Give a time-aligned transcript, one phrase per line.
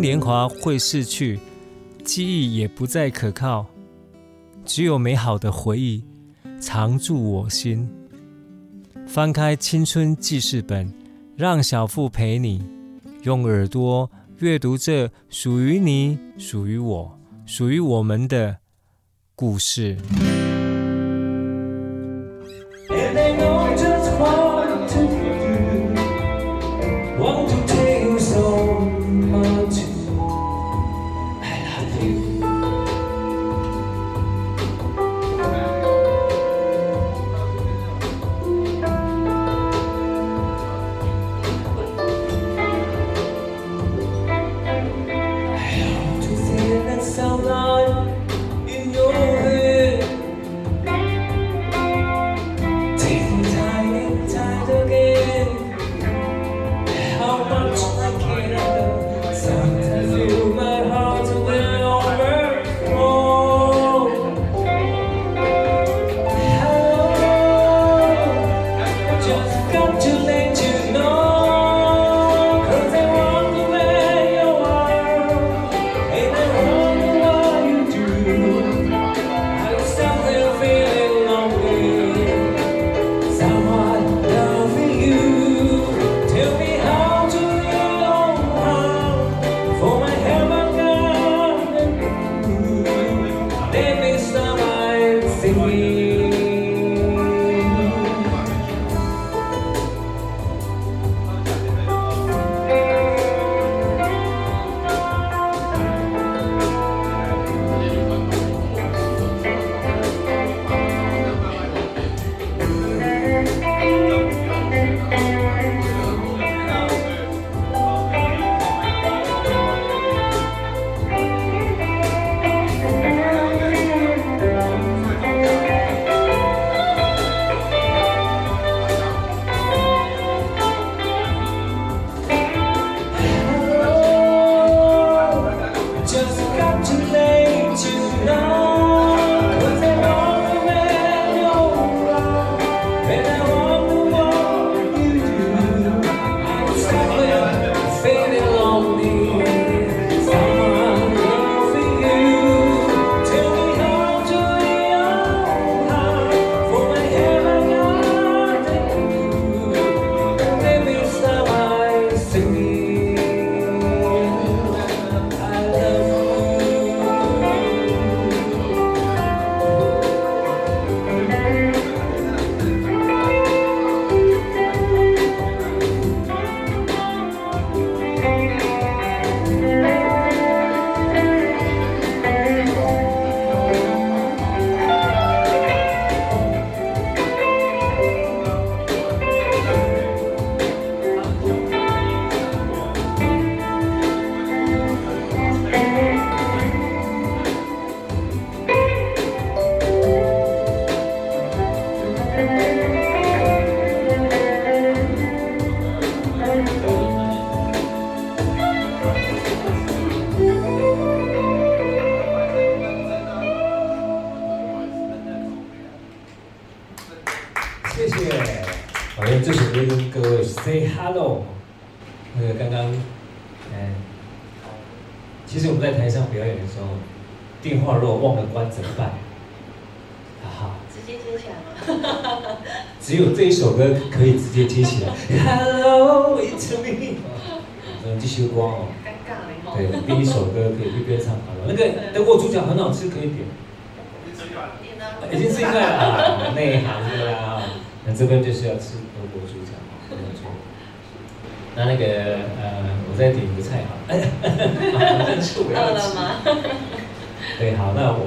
[0.00, 1.38] 年华会逝去，
[2.04, 3.66] 记忆也不再可靠，
[4.64, 6.02] 只有美好的回忆
[6.60, 7.88] 常驻我心。
[9.06, 10.92] 翻开青春记事本，
[11.36, 12.64] 让小腹陪你
[13.22, 18.58] 用耳朵阅读这属于你、属于我、属于我们的
[19.34, 19.96] 故事。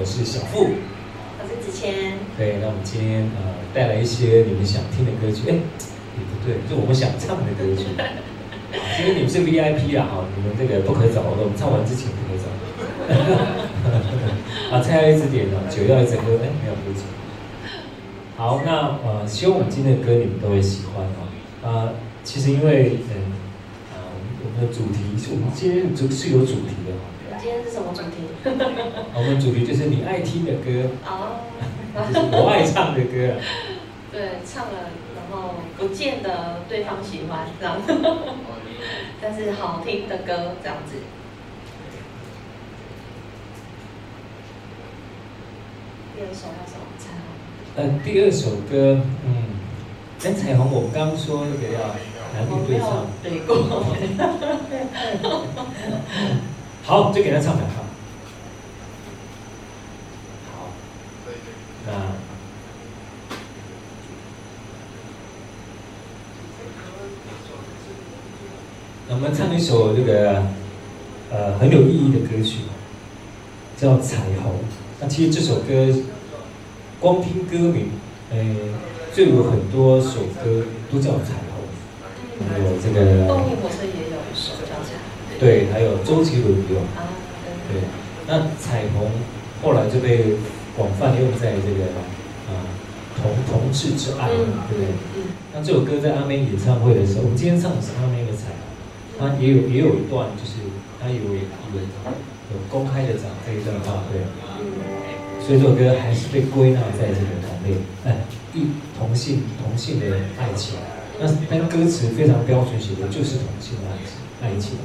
[0.05, 0.61] 我是小付。
[0.61, 2.13] 我是子谦。
[2.37, 3.57] 对，那我们今天呃。
[3.73, 7.89] 带来一些你们想听的歌曲，哎，也不对，是我们想唱的歌曲。
[8.95, 12.45] 今天你们是 VIP 啊，哈，你们这个不可走，我们唱完之前不可走。
[14.71, 17.01] 啊，菜要一直点啊，酒要一直喝，哎，没有喝酒。
[18.37, 21.25] 好，那呃，希望我们今天的歌你们都会喜欢啊。
[21.65, 21.93] 啊、呃，
[22.23, 23.33] 其实因为嗯，
[23.89, 23.99] 啊、呃，
[24.45, 25.01] 我们的主题，
[25.33, 26.77] 我们今天就是有主题
[27.95, 28.17] 正题。
[29.15, 30.89] 我们主题就是你爱听的歌。
[31.05, 31.39] 哦。
[31.95, 33.39] 我爱唱的歌。
[34.11, 37.93] 对，唱了，然后不见得对方喜欢这样子，
[39.21, 40.95] 但是好听的歌这样子。
[46.15, 46.81] 第二首要什么？
[46.97, 47.19] 彩虹。
[47.75, 49.59] 呃，第二首歌，嗯，
[50.21, 51.79] 跟彩虹，我们刚刚说那个要
[52.33, 53.55] 男女对唱，对过，
[56.83, 57.83] 好，就给他唱两好。
[69.25, 70.43] 们唱一首这个
[71.31, 72.59] 呃很有意义的歌曲，
[73.75, 74.51] 叫《彩虹》。
[75.01, 75.91] 那其实这首歌，
[76.99, 77.89] 光听歌名，
[78.29, 78.37] 呃，
[79.15, 83.25] 就有很多首歌都叫彩虹，还有这个。
[83.27, 85.39] 动力火车也有一首叫彩虹。
[85.39, 86.77] 对，还有周杰伦有。
[86.93, 87.09] 啊，
[87.71, 87.81] 对。
[88.27, 89.09] 那彩虹
[89.63, 90.35] 后来就被
[90.77, 91.85] 广泛用在这个
[92.53, 92.61] 啊
[93.19, 94.85] 同同志之爱，对不对？
[95.51, 98.74] 那这首歌在阿妹演唱会的时候，我们今天唱的是阿妹的彩虹，
[99.17, 100.59] 他也有也有一段，就是
[101.01, 101.81] 他以为以为
[102.51, 104.21] 有公开的讲这一段话，对。
[105.45, 108.17] 所以这首歌还是被归纳在这个同类， 哎，
[108.53, 108.67] 一
[108.97, 110.05] 同性同性的
[110.39, 110.79] 爱情。
[111.19, 114.77] 那但歌词非常标准写的，就是同性的爱情，爱情。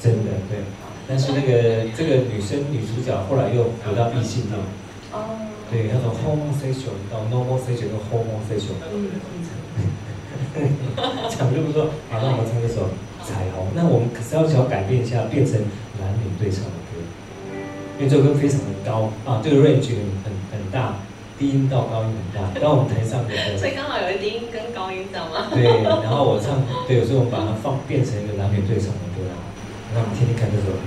[0.00, 0.60] 真的对。
[1.06, 4.58] 但是那个这个女生女主角后来又回到异性恋。
[5.12, 5.36] 哦。
[5.70, 8.78] 对，那种 homosexual 到 normosexual 到 homosexual。
[8.92, 9.10] 嗯
[9.76, 9.84] 嗯。
[11.28, 12.82] 讲这么多，好，那我们唱一首
[13.24, 13.66] 《彩虹》。
[13.74, 15.54] 那我们可是要想改变一下，变成
[15.98, 17.00] 男女对唱的歌。
[17.98, 19.92] 因为这首歌非常的高啊，这个 range
[20.24, 20.96] 很很大，
[21.38, 22.48] 低音到高音很大。
[22.60, 25.48] 然后我们台上的， 所以刚好有低音跟高音，知道吗？
[25.52, 29.20] 对，然后我唱，对，所以我们把它放变成一个男女对唱的歌。
[29.92, 30.72] 那我们听听看这首《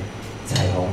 [0.46, 0.86] 彩虹》。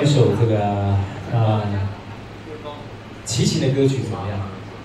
[0.00, 0.98] 一首这个啊、
[1.32, 1.62] 呃、
[3.24, 4.38] 齐秦的歌曲怎么样？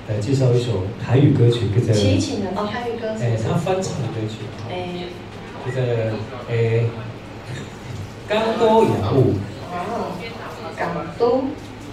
[0.10, 3.24] 来介绍一首台语歌曲，跟着齐秦的哦，台语歌曲。
[3.24, 4.40] 哎，他翻唱的歌曲。
[4.70, 5.08] 哎。
[5.66, 6.12] 就在
[6.50, 6.84] 哎，
[8.28, 9.32] 港都雅物。
[9.72, 10.12] 哦，
[10.78, 11.46] 港都。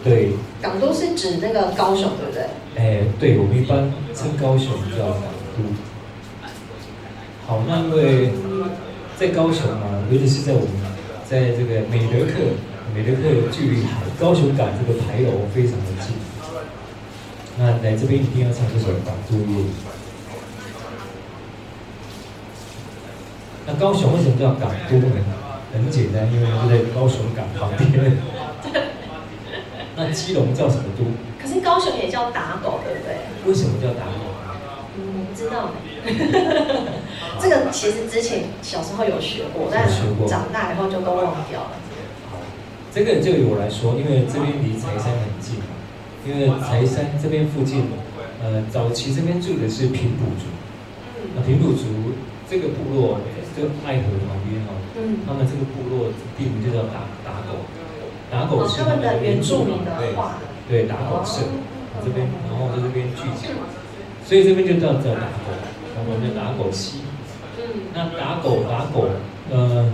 [0.02, 0.32] 对。
[0.60, 2.42] 港都是指那个高雄，对不对？
[2.74, 5.62] 哎，对，我们一般称高雄叫港都。
[7.46, 8.32] 好，那因为
[9.16, 10.68] 在高雄嘛，尤其是在我们，
[11.28, 12.58] 在这个美德客，
[12.94, 16.14] 美德客距离海高雄港这个牌楼非常的近。
[17.58, 19.62] 那来这边一定要唱这首《港都夜》。
[23.66, 25.14] 那高雄为什么叫港都呢？
[25.72, 28.18] 很简单，因为就在高雄港旁边。
[29.96, 31.04] 那基隆叫什么都？
[31.40, 33.18] 可是高雄也叫打狗，对不对？
[33.46, 34.34] 为什么叫打狗？
[34.96, 35.70] 嗯，不知道。
[37.38, 41.70] 这个其实之前小时候有学过，但是长大以后就都忘掉了。
[42.92, 45.54] 这个就由我来说，因为这边离财山很近，
[46.26, 47.86] 因为财山这边附近，
[48.42, 50.50] 呃，早期这边住的是平埔族，
[51.36, 51.86] 那平埔族
[52.50, 53.20] 这个部落
[53.56, 54.74] 就爱河旁边哦，
[55.24, 57.62] 他们这个部落地名就叫打打狗，
[58.26, 59.84] 打狗是他们的原住民。
[59.84, 61.46] 的话，对，打狗社，
[62.02, 63.54] 这边然后在这边聚集，
[64.26, 65.54] 所以这边就叫叫打狗，
[66.10, 67.06] 我们叫打狗溪。
[67.94, 69.06] 那打狗打狗，
[69.50, 69.86] 呃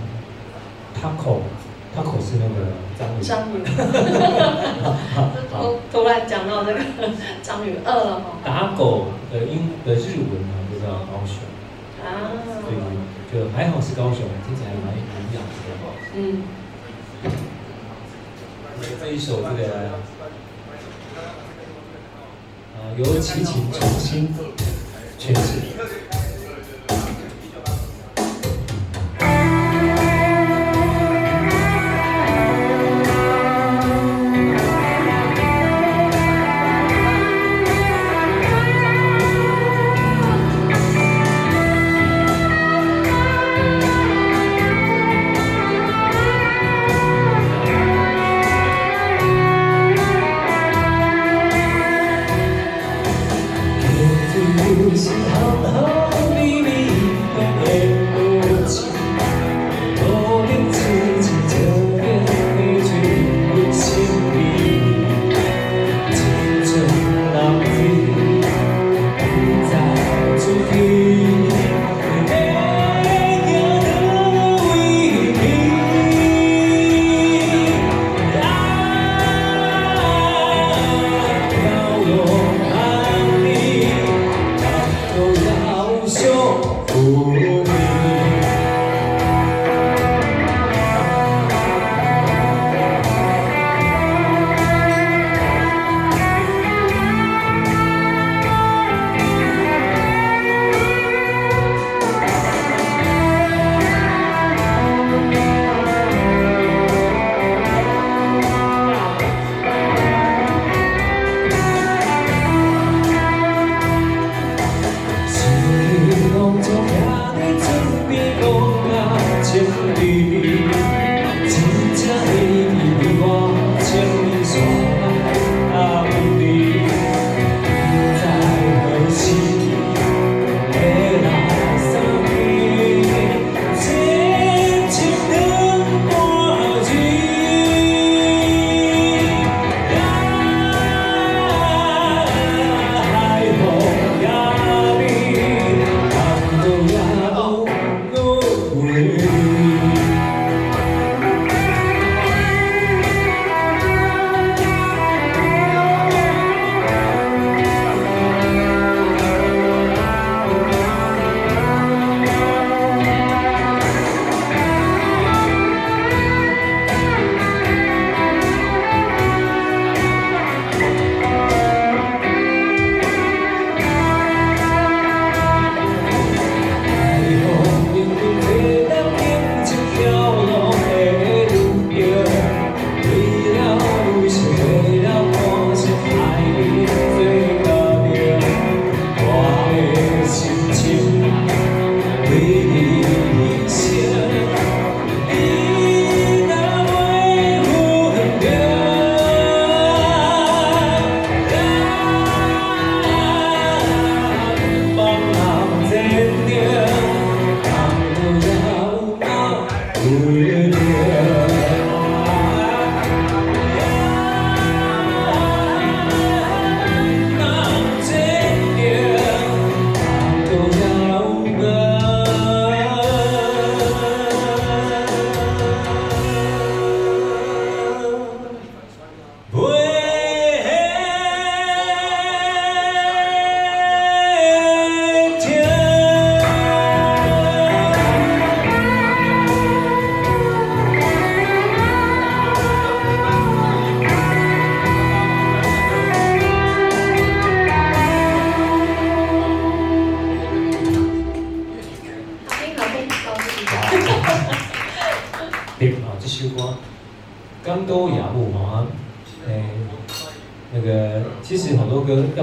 [1.97, 2.57] ，taco，taco 是那个
[2.99, 3.23] 章鱼。
[3.23, 3.65] 章鱼。
[5.53, 5.57] 好，
[5.91, 6.81] 突然讲到这个
[7.43, 8.25] 章鱼饿了哈。
[8.45, 11.39] 打狗的英的日文呢，就叫高雄。
[12.05, 12.37] 啊。
[12.63, 12.75] 所以
[13.33, 15.49] 就还好是高雄，听起来蛮营养的。
[16.15, 16.43] 嗯。
[19.01, 19.63] 这一首这个，
[22.77, 24.35] 啊，由齐秦重新
[25.19, 26.06] 诠释。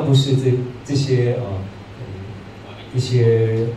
[0.03, 0.53] 不是这
[0.85, 1.43] 这些呃
[2.93, 3.67] 一些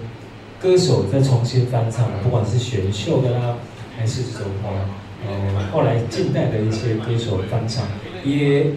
[0.60, 3.56] 歌手在重新翻唱，不管是选秀的啦，
[3.96, 4.48] 还是这种
[5.26, 7.84] 呃后来近代的一些歌手翻唱，
[8.24, 8.72] 也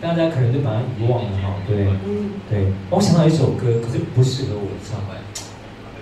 [0.00, 1.86] 大家可能就把它遗忘了哈，对，
[2.50, 2.72] 对。
[2.90, 5.00] 我想到一首歌，可是不适合我唱。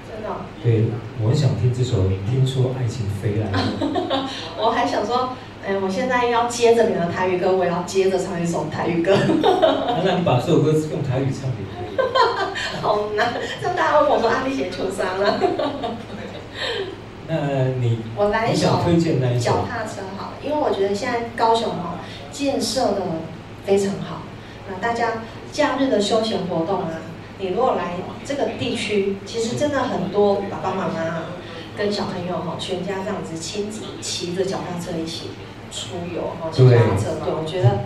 [0.09, 0.29] 真的？
[0.63, 0.87] 对，
[1.23, 3.59] 我很想听这首《听说爱情飞来了》。
[4.59, 5.37] 我还想说。
[5.67, 9.17] 哎，我现在要接着你的台语歌，我也要接着唱一首台语歌。
[10.05, 11.75] 那你把这首歌用台语唱给我。
[12.83, 15.41] 好难，这大家问我说阿丽写秋山了。
[17.27, 21.97] 那你我来一首推荐那一首脚踏车好，因为我觉得现在高雄哦
[22.31, 23.01] 建设的
[23.65, 24.21] 非常好，
[24.69, 27.01] 那大家假日的休闲活动啊，
[27.39, 31.23] 你如果来这个地区，其实真的很多爸爸妈妈
[31.75, 35.31] 跟小朋友哈，全家这样子亲子骑着脚踏车一起。
[35.75, 37.83] 出游哈，骑脚踏车，对，我觉得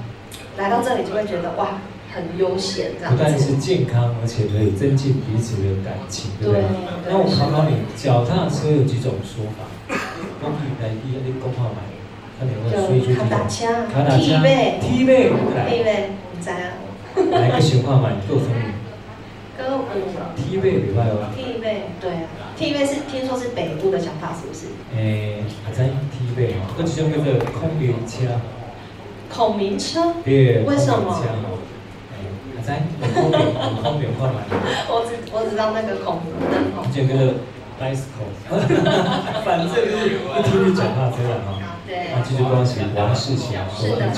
[0.58, 1.80] 来到这里就会觉得哇，
[2.12, 3.16] 很悠闲这样子。
[3.16, 6.62] 不但是健康，而且可以增进彼此的感情，对不对？
[7.08, 9.64] 那我考考你，脚踏车有几种说法？
[10.40, 11.80] 公平来第一，你公话买，
[12.38, 13.24] 看你会说一说几种？
[13.24, 16.76] 卡达车、T 背、T 背、T 背，唔知啊。
[17.32, 18.76] 来个情况嘛，你够聪明。
[19.58, 19.88] 歌舞。
[20.36, 22.47] T 背明白吗？T 背，对啊。
[22.58, 24.66] T 背是听说是北部的想法，是不是？
[24.96, 28.26] 诶，还在 T 背哦，那其中叫做孔明车。
[29.32, 30.14] 孔明车？
[30.24, 30.64] 对。
[30.64, 31.22] 为什么？
[31.22, 32.18] 诶，
[32.56, 32.82] 还在
[33.14, 34.40] 孔明，孔明。
[34.90, 36.82] 我只我只知道那个孔明灯哦。
[36.90, 37.38] 就那个
[37.78, 38.26] bicycle，
[39.46, 41.78] 反正就是一听就脚踏车了哈。
[41.86, 42.10] 对。
[42.10, 44.10] 那继续恭喜王世贤，是的。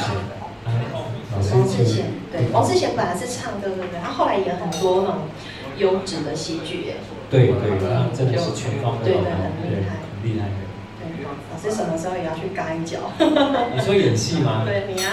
[1.30, 4.00] 王世贤，对，王世贤本来是唱歌，对不对？
[4.02, 5.28] 他后来演很多那种
[5.76, 6.96] 优质的戏剧，耶。
[7.30, 10.52] 对对，他真的是全方位，对对，很厉害，很厉害的。
[10.98, 12.98] 对，老师什么时候也要去干一脚？
[13.18, 14.64] 你说演戏吗？
[14.68, 15.08] 对，你啊。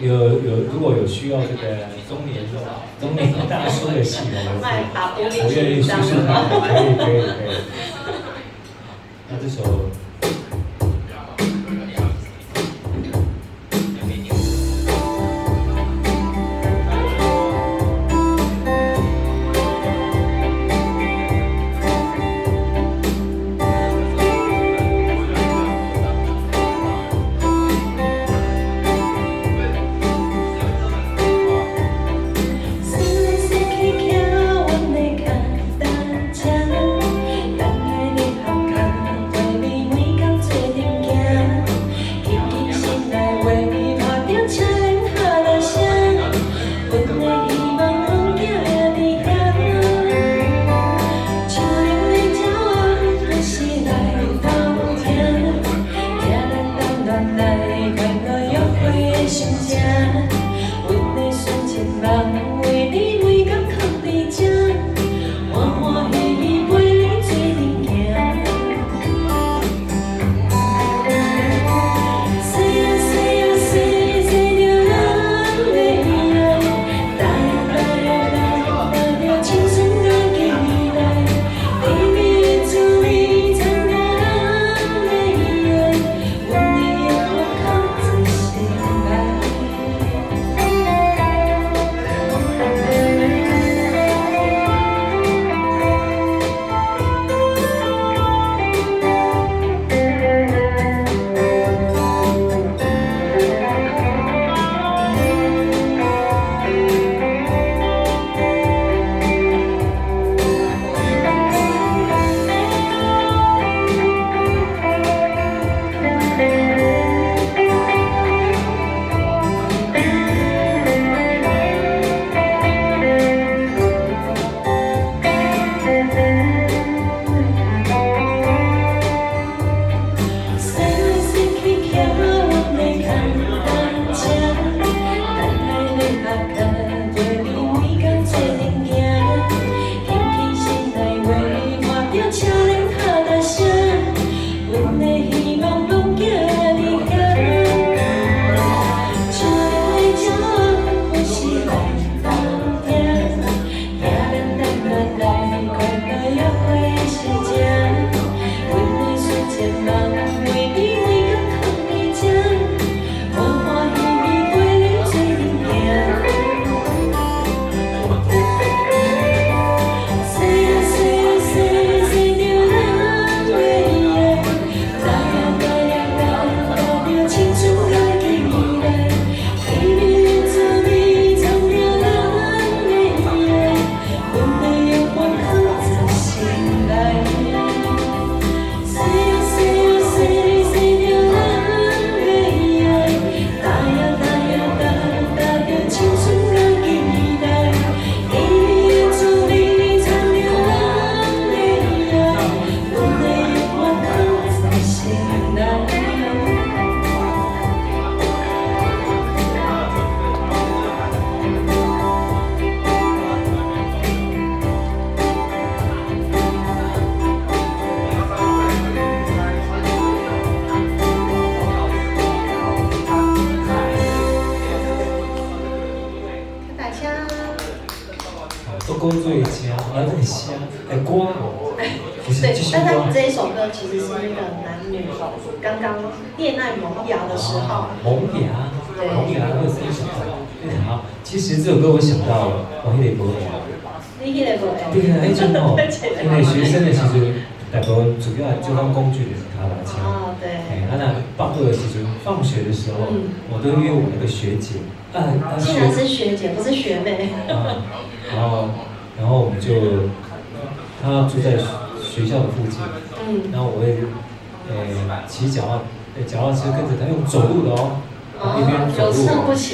[0.00, 2.44] 有有，如果有需要这个中年
[3.00, 4.56] 中年大叔的戏，我
[5.18, 7.54] 我愿意试试看，可以可以可以。
[9.28, 9.62] 那这首。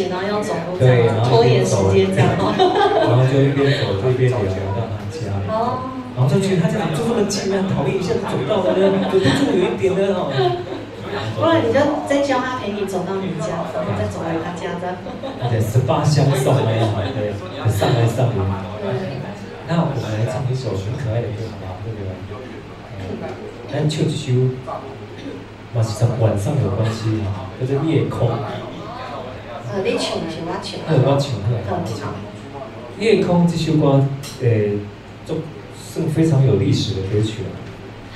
[0.06, 0.78] 然后要走路。
[0.78, 2.30] 对，然后拖延时间这样。
[2.38, 5.34] 然后就一边走就一边聊聊到他家。
[5.50, 5.90] 哦。
[6.14, 10.34] 然后就觉得她这样就这么近啊，讨厌一下走到的呢，就住有一点的哦。
[11.38, 11.78] 不然你就
[12.10, 14.98] 再叫他陪你走到你家，然后再走回他家的。
[15.48, 16.82] 对，十八相送哎，
[17.14, 17.32] 对，
[17.70, 18.34] 上来上来。
[19.70, 21.78] 那我们来唱一首很可爱的歌，好不好？
[21.86, 22.10] 这个，
[23.72, 24.34] 咱唱一首，
[25.72, 27.22] 嘛是跟晚上有关系，
[27.60, 28.28] 叫做《夜空》。
[29.70, 30.80] 呃，你唱是我唱。
[30.86, 31.46] 呃，我唱，我
[31.86, 31.98] 唱。
[32.98, 34.02] 夜空这首歌，
[34.40, 34.48] 呃，
[35.26, 35.34] 就，
[35.76, 37.48] 是非常有历史的歌曲了。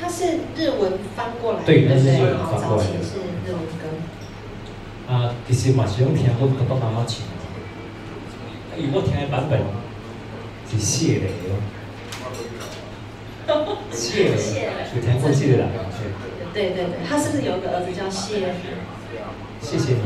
[0.00, 3.02] 它是日文翻过来的，对，它是日文翻过来的。
[3.02, 3.84] 是日文歌。
[5.08, 7.18] 啊，其实嘛是用听我爸爸妈妈唱。
[8.76, 9.60] 因为我听的版本
[10.70, 11.48] 是谢雷哦。
[13.92, 14.36] 谢雷。
[14.96, 15.66] 有听过谢雷啦？
[16.54, 18.54] 对对对，他是不是有个儿子叫谢？
[19.60, 20.00] 谢谢你，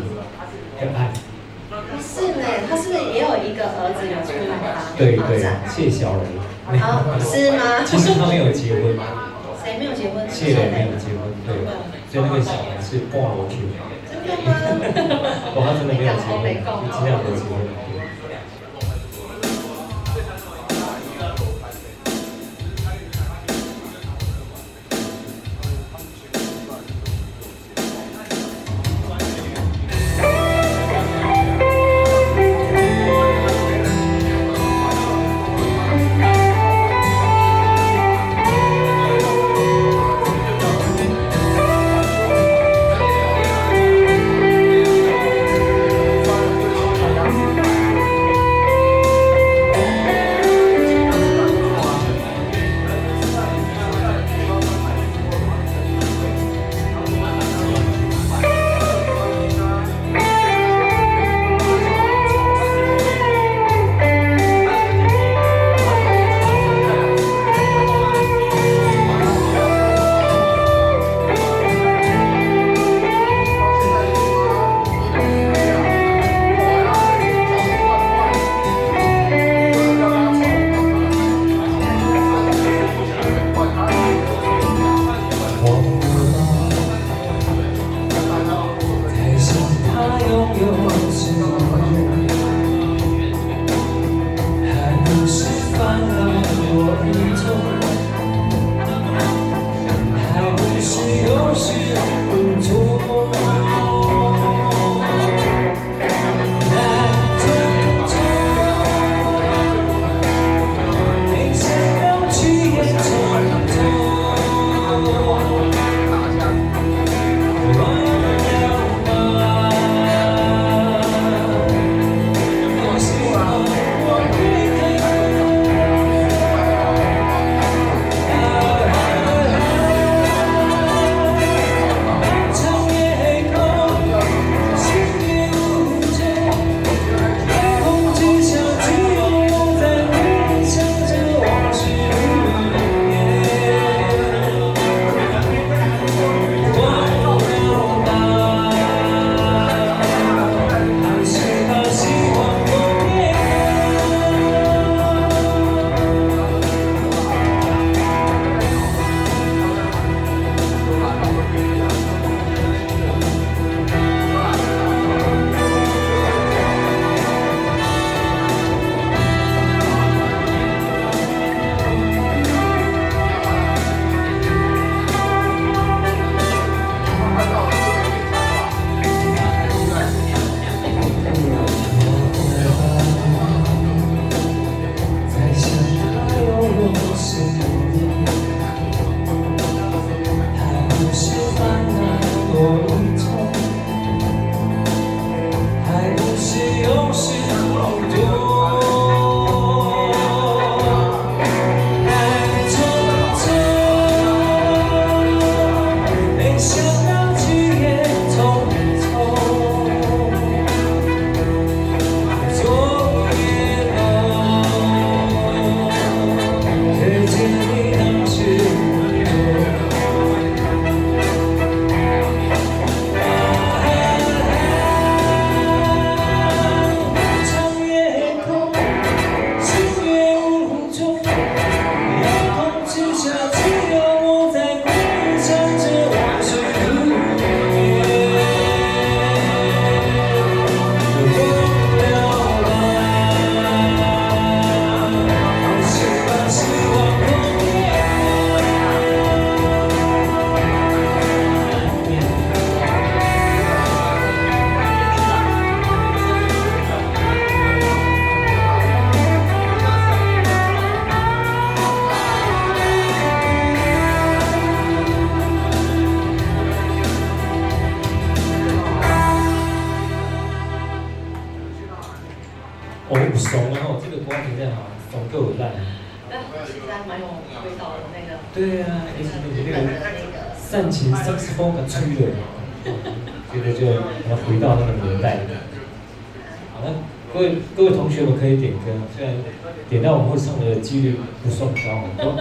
[0.78, 1.12] 可爱。
[2.02, 4.90] 是呢，他是不是也有一个儿子有出来吧？
[4.96, 6.24] 对对，谢小雷。
[6.82, 7.84] 哦，是吗？
[7.86, 8.98] 其实他没有结婚。
[9.62, 10.26] 谁没有结婚？
[10.30, 11.54] 谢磊没有结婚，对，
[12.10, 13.74] 所以那个小孩是抱过去的。
[14.06, 14.54] 真的吗？
[15.54, 16.42] 我他真的没有结婚，
[16.90, 17.58] 尽量没有结婚。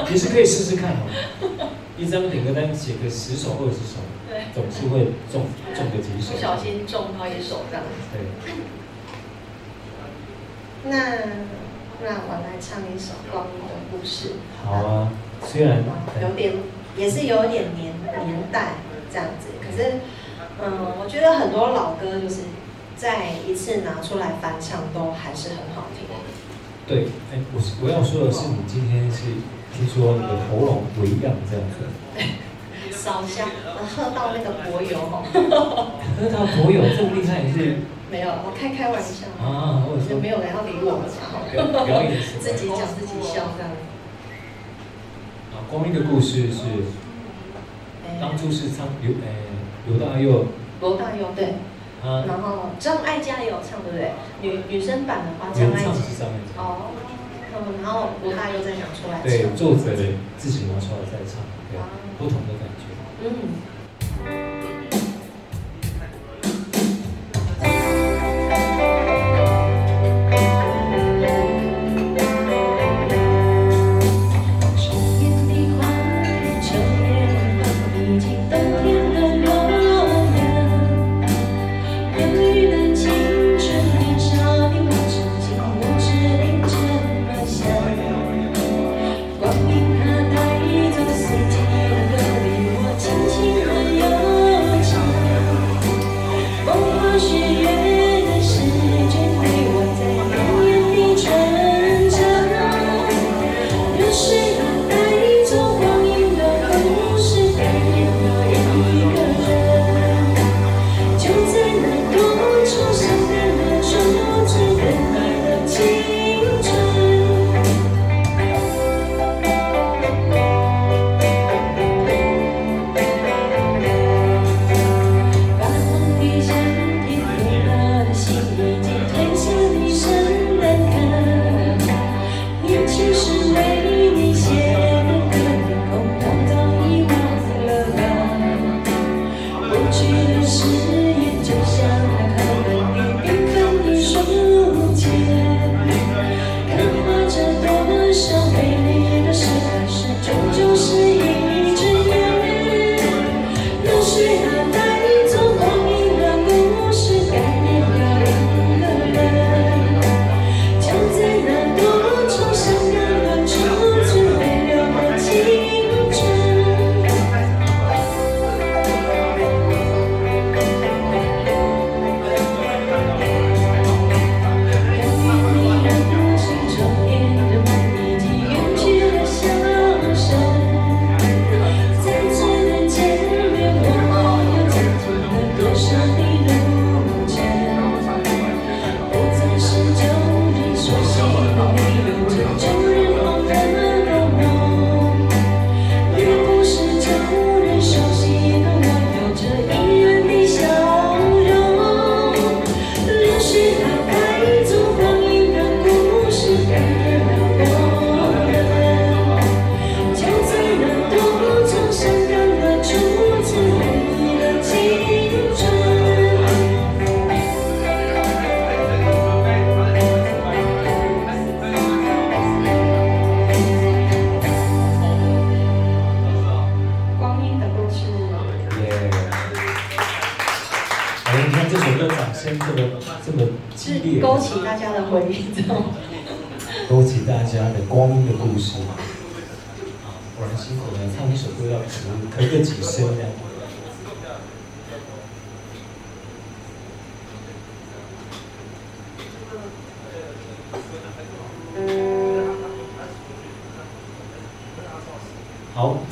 [0.07, 1.03] 其实可以试试看哦，
[1.97, 7.83] 一张点歌单写个十首二十首，对，总是会中中个几首，不小心中到一首这样。
[8.13, 8.21] 对。
[10.87, 10.91] 那
[12.03, 14.29] 那我来唱一首《光阴的故事》。
[14.63, 15.11] 好啊，
[15.43, 15.83] 虽然
[16.21, 16.53] 有点
[16.97, 17.93] 也是有点年
[18.25, 18.75] 年代
[19.11, 19.93] 这样子，可是
[20.63, 22.41] 嗯，我觉得很多老歌就是
[22.95, 26.07] 再一次拿出来翻唱都还是很好听。
[26.87, 29.23] 对，哎，我我要说的是，你今天是。
[29.75, 31.83] 听说你的喉咙微恙这样子，
[32.95, 33.45] 烧香，
[33.91, 35.19] 喝到那个柏油哦，
[36.15, 37.75] 喝到柏油这么厉害也是？
[38.09, 41.03] 没有，我开开玩笑啊，我说没有人要理我，
[41.83, 43.75] 表演 自己讲自己笑这样。
[45.51, 46.87] 啊，光阴的故事是，
[48.21, 49.44] 当初是唱刘诶
[49.87, 50.45] 刘大佑，
[50.81, 51.53] 罗大佑对，
[52.03, 54.11] 然后张艾嘉也有唱对不对？
[54.41, 55.91] 女女生版的话，张艾嘉
[56.57, 56.91] 哦。
[57.81, 59.95] 然后罗大佑再拿出来，对，作者
[60.37, 61.39] 自己拿出来再唱，
[61.71, 61.79] 对，
[62.19, 62.83] 不同的感觉。
[63.23, 64.54] 嗯。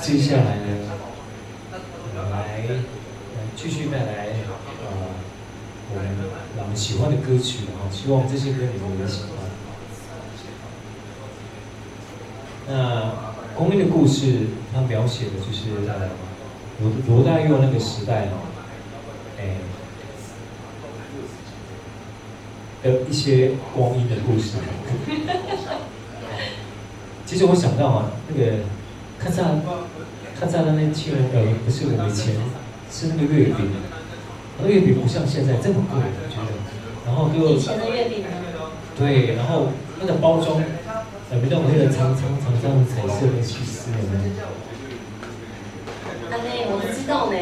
[0.04, 0.68] 接下来呢，
[2.30, 2.68] 来来
[3.56, 4.28] 继续带来
[4.84, 4.92] 呃
[5.92, 6.04] 我们
[6.58, 9.30] 我们喜欢的歌曲啊，希望这些歌你们也喜欢。
[12.68, 13.14] 那
[13.56, 15.70] 光阴的故事，它描写的就是
[16.82, 18.44] 罗罗大佑那个时代哦，
[19.40, 19.56] 哎
[22.84, 24.58] 的一些光阴的故事。
[27.26, 28.58] 其实我想到啊，那个。
[29.20, 29.62] 看上
[30.94, 31.36] 看在那那天呃，
[31.66, 32.36] 不是我们以前
[32.92, 33.72] 吃那个月饼，
[34.60, 36.54] 那个月饼不像现在这么贵，我觉得。
[37.06, 38.24] 然后就以前的月饼？
[38.96, 39.70] 对，然后
[40.00, 40.62] 那个包装，
[41.32, 44.46] 呃，比较那个长长长长彩色的起司有没有？
[46.30, 47.36] 啊，那我不知道呢。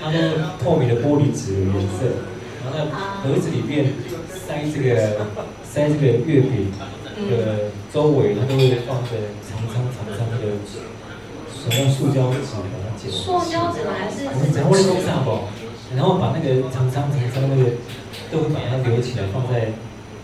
[0.00, 2.22] 它那个透明的玻璃纸的颜色，
[2.64, 2.86] 然后
[3.24, 3.92] 盒子里面
[4.30, 5.26] 塞这个
[5.64, 6.70] 塞这个月饼
[7.28, 9.10] 的周围，它都会放着。
[11.58, 12.38] 什么塑胶纸
[12.70, 13.10] 把它剪？
[13.10, 14.24] 塑胶纸还是？
[14.54, 15.48] 然后会弄啥不？
[15.96, 17.70] 然后把那个长长长长那个，
[18.30, 19.72] 都会把它留起来，放在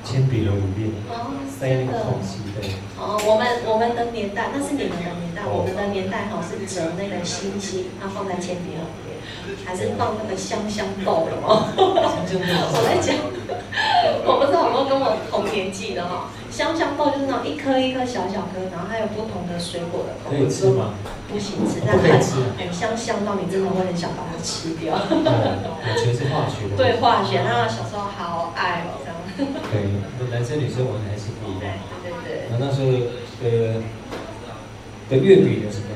[0.04, 0.92] 铅笔的里面，
[1.48, 2.38] 塞那个空隙。
[2.54, 2.70] 对。
[3.00, 9.16] 哦，我们我们的年代，那是你们的年代，我们的年代哈是折那个星星，它放在铅笔盒里面，
[9.64, 11.72] 还是放那个香香豆了吗？
[11.76, 13.16] 我在讲，
[14.26, 16.30] 我不知道有没有跟我同年纪的哈。
[16.50, 20.38] 香香豆就是那种一颗一颗小小颗，然后还有不同的水果的口味。
[20.38, 20.94] 可以吃吗？
[21.26, 22.06] 不行吃，但很
[22.56, 24.94] 很香香到你真的会很想把它吃掉。
[25.10, 26.76] 对，全是化学的。
[26.78, 29.50] 对，化学，那小时候好爱哦，这样。
[29.66, 31.74] 对，男生女生玩的还是不一样。
[32.04, 32.46] 对对对。
[32.54, 32.92] 那那时候
[33.42, 33.82] 的
[35.10, 35.90] 的月饼的什么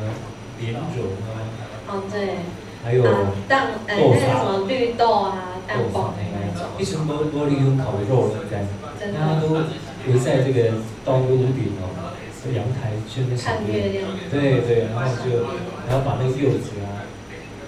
[0.58, 0.82] 莲蓉
[1.22, 1.38] 啊？
[1.86, 2.42] 哦，对。
[2.84, 3.02] 还有
[3.48, 6.66] 蛋，哎，那个什么绿豆啊，蛋黄那一种。
[6.78, 8.64] 一层玻玻璃用烤肉应该，
[9.12, 9.62] 大家都。
[10.06, 10.72] 围在这个
[11.04, 12.08] 到屋顶哦，
[12.54, 14.08] 阳台去那看月亮。
[14.30, 15.44] 对对，然后就
[15.86, 17.04] 然后把那个柚子啊，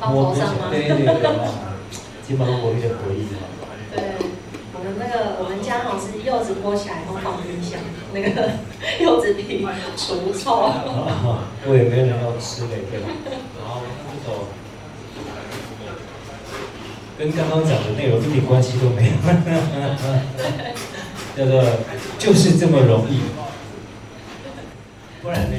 [0.08, 0.70] 摸上吗？
[0.70, 1.20] 对对对，
[2.26, 3.28] 基本上我有点回忆。
[3.92, 4.16] 对，
[4.72, 7.78] 我们那个我们家好像是柚子剥起来然后放冰箱，
[8.14, 8.56] 那个
[9.04, 9.66] 柚子皮
[9.98, 10.72] 除臭。
[11.66, 13.10] 我也没有人要吃嘞，对吧？
[13.60, 14.48] 然后这首
[17.20, 19.12] 跟刚刚讲的内容一点关系都没有。
[21.36, 21.62] 叫做
[22.18, 23.20] 就是这么容易，
[25.22, 25.56] 不然呢？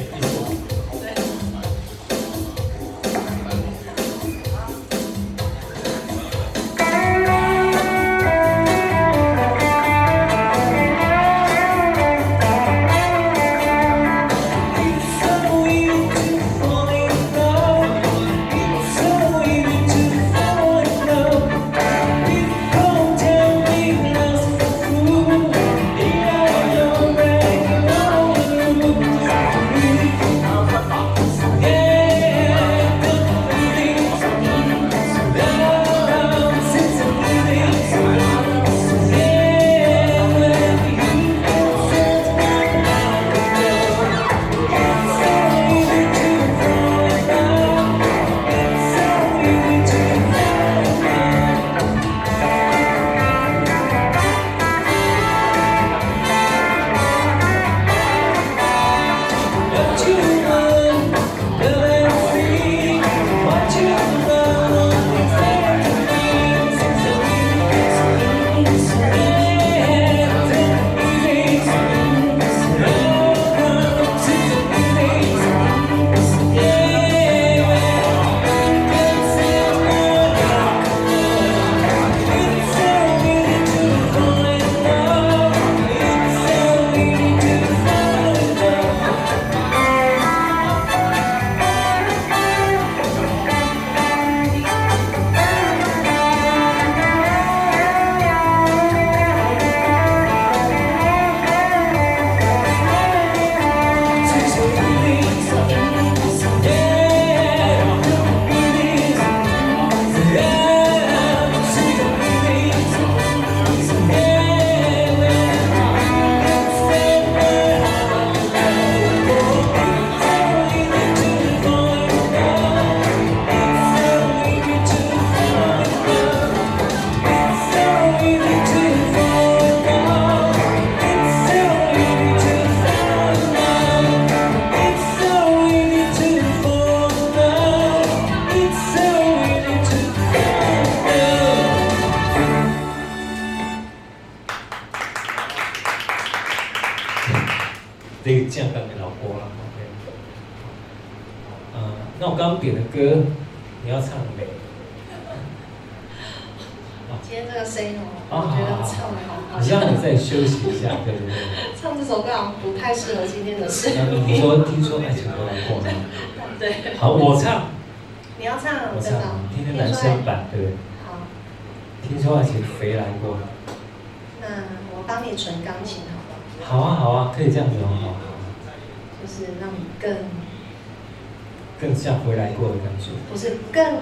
[182.01, 183.11] 像回来过的感觉。
[183.31, 183.99] 不是更。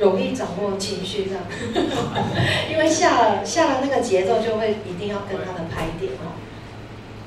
[0.00, 1.42] 容易掌握情绪这样，
[2.70, 6.38] 因为下了下了那个节奏，就会一定要跟他的拍点哦。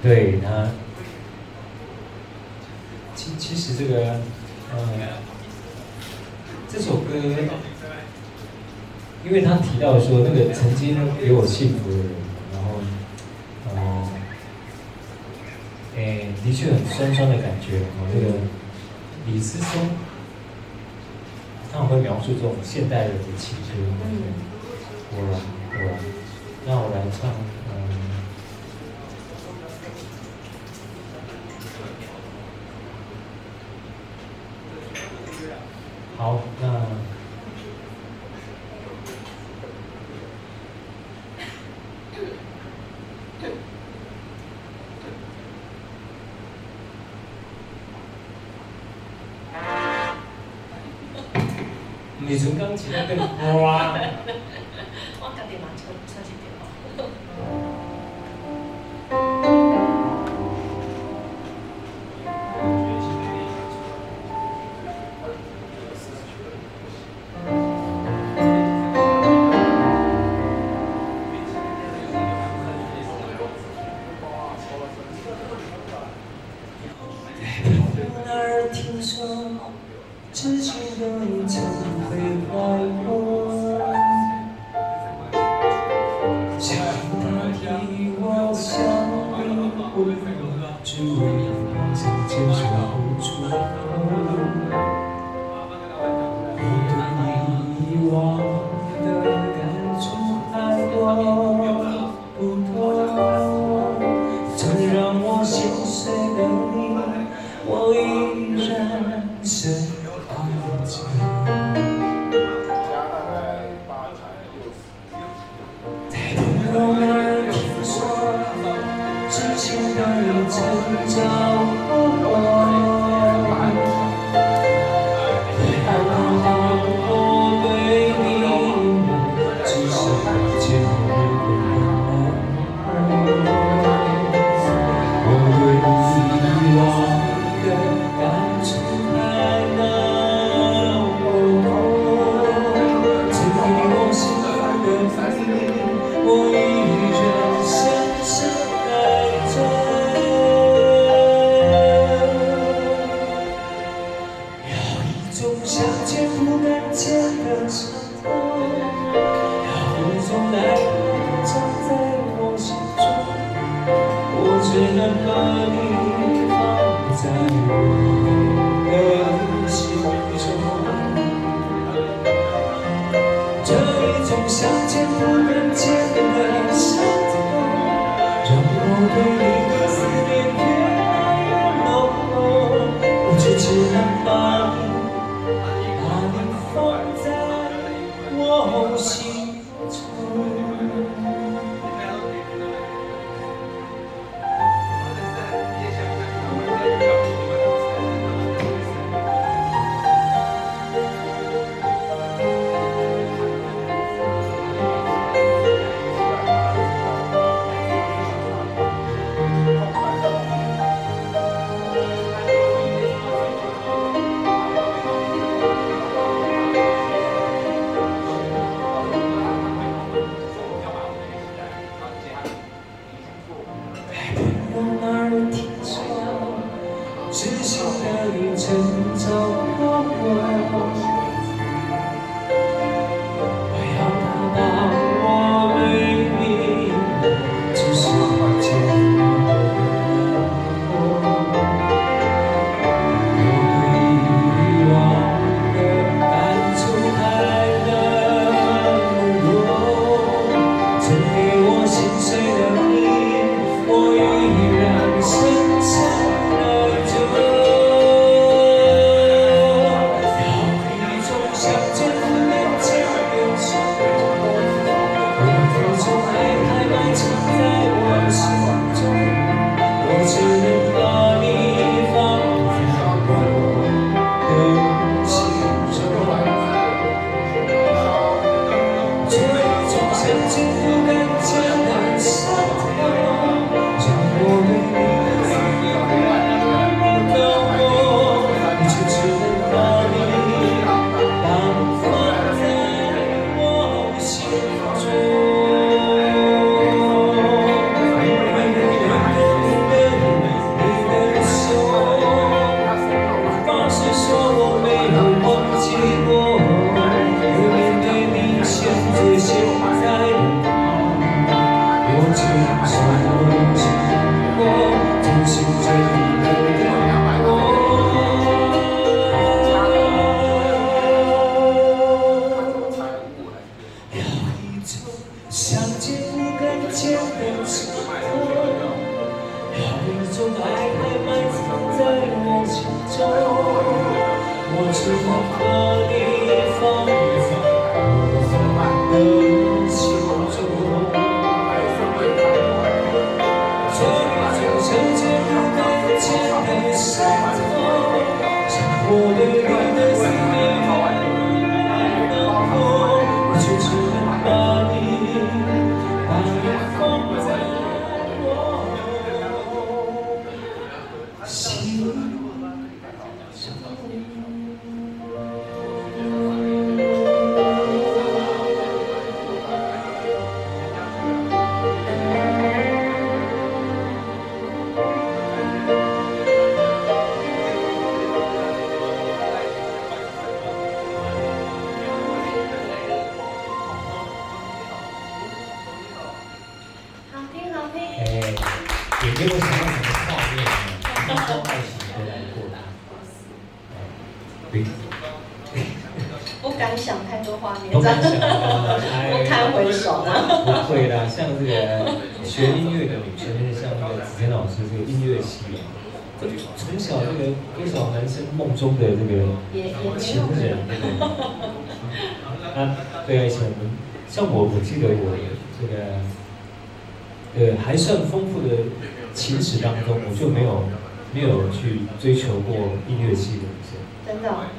[0.02, 0.70] 对，他
[3.14, 4.22] 其其实这个，
[4.74, 4.88] 呃，
[6.70, 7.18] 这首歌，
[9.26, 12.06] 因为他提到说那个曾经给我幸福的人，
[12.54, 12.72] 然后，
[13.76, 14.08] 哦、
[15.98, 18.28] 呃，哎，的确很酸酸的感觉哦，那个
[19.26, 19.90] 李思松。
[21.74, 23.72] 他很会描述这种现代人的气质。
[23.78, 24.34] 嗯，
[25.14, 25.40] 我来，
[25.72, 25.98] 我来，
[26.66, 27.30] 那我来唱，
[27.70, 27.72] 嗯，
[36.18, 36.81] 好，那。
[52.32, 52.94] 你从钢琴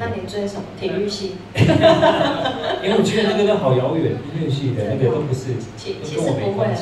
[0.00, 0.62] 那你追什么？
[0.80, 1.32] 体育系！
[2.82, 6.72] 因为我觉得那个都好遥远，音乐系的那个都不是，其其实不会啊。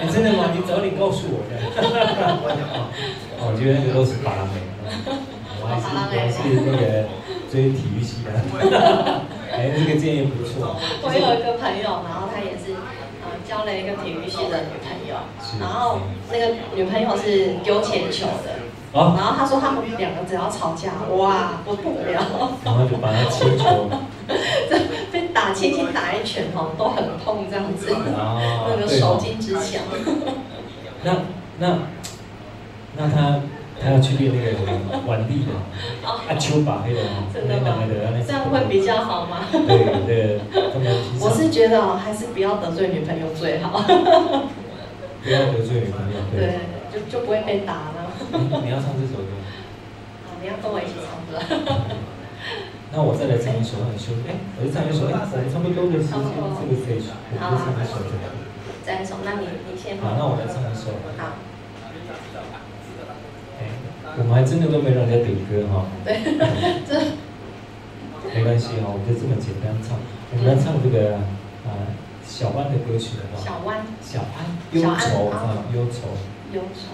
[0.10, 0.48] 真的吗？
[0.56, 1.44] 你早点告诉我。
[3.44, 4.52] 我觉得那个都是巴拉美。
[5.60, 5.96] 我还是我
[6.32, 6.80] 是那个
[7.50, 8.32] 追体育系的。
[9.52, 10.76] 哎，这个建议不错。
[11.02, 12.72] 我有一个朋友，然后他也是
[13.22, 15.16] 呃交了一个体育系的女朋友，
[15.60, 16.00] 然后
[16.30, 18.58] 那个女朋友是丢铅球的。
[18.94, 22.58] 然后他说他们两个只要吵架，哇，不得了。
[22.62, 23.88] 然后就把他切球，
[25.10, 27.90] 被打轻轻打一拳哦，都很痛这样子。
[27.90, 29.80] 哦、 那个手筋之强。
[31.02, 31.16] 那
[31.58, 31.78] 那
[32.98, 33.40] 那他
[33.82, 35.52] 他要去练那个腕力的，
[36.06, 37.00] 啊球把黑的，
[37.34, 37.82] 真的吗？
[38.24, 39.44] 这样会比较好吗？
[39.50, 40.40] 对对，
[41.20, 43.82] 我是觉得还是不要得罪女朋友最好。
[45.22, 46.58] 不要得罪女朋友，对，对
[46.92, 48.10] 就就不会被打了。
[48.62, 49.34] 你要唱这首歌？
[50.40, 51.38] 你要跟我一起唱歌。
[52.94, 58.30] 那我再来唱一首很羞，哎，我就唱一首，哎，我们差不多的时间，这个可以，我就唱一首这个。
[58.82, 59.98] 再一首，那你你先。
[59.98, 60.90] 好，那我来唱一首。
[61.18, 61.51] 好。
[64.12, 65.86] 哎，我们还真的都没让人家点歌哈。
[66.04, 66.20] 对，
[66.86, 67.00] 这。
[68.34, 69.96] 没关系哈，我们就这么简单唱。
[70.32, 71.16] 我们来唱这个
[71.64, 71.72] 啊，
[72.22, 73.40] 小弯的歌曲的话。
[73.42, 73.86] 小弯。
[74.02, 74.44] 小安。
[74.72, 76.12] 忧愁啊，忧愁。
[76.52, 76.92] 忧愁。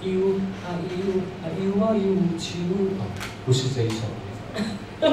[0.00, 2.56] 忧啊忧啊忧啊忧愁，
[3.44, 4.06] 不是这一首。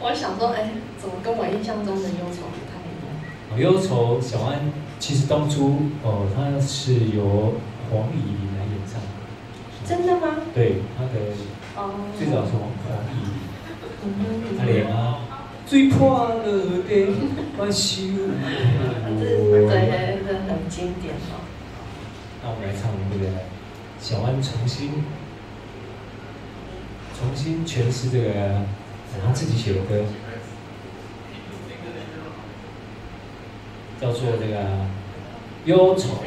[0.00, 3.72] 我想说，哎，怎么跟我印象中的忧愁不太一样？
[3.72, 4.70] 忧愁，小安
[5.00, 7.54] 其实当初哦，他是由
[7.90, 8.62] 黄丽玲来。
[9.86, 10.36] 真的吗？
[10.54, 11.10] 对，他的
[11.76, 14.58] 哦，最早是黄黄丽玲。
[14.58, 15.18] 他连啊，
[15.66, 16.48] 最破了的
[17.56, 18.14] 关系。
[19.18, 19.66] 对，
[20.26, 21.42] 这很经典哦。
[22.42, 23.24] 那我们来唱这个
[24.00, 25.04] 小安重新
[27.16, 28.62] 重新诠释这个
[29.24, 30.04] 他自己写的歌，
[34.00, 34.86] 叫做这个
[35.66, 36.24] 忧愁。